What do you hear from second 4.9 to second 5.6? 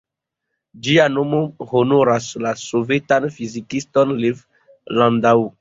Landau.